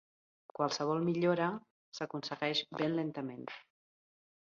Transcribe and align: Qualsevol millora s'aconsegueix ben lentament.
Qualsevol 0.59 1.03
millora 1.09 1.49
s'aconsegueix 1.97 2.63
ben 2.81 2.97
lentament. 3.01 3.45